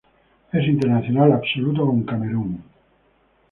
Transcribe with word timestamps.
Es 0.51 0.65
internacional 0.67 1.31
absoluto 1.31 1.85
con 1.85 2.01
Camerún. 2.01 2.63